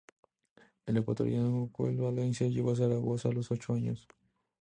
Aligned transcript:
El 0.87 0.97
ecuatoriano 0.97 1.69
Joel 1.73 1.97
Valencia 1.97 2.47
llegó 2.47 2.71
a 2.71 2.75
Zaragoza 2.75 3.29
a 3.29 3.33
los 3.33 3.51
ocho 3.51 3.75
años. 3.75 4.07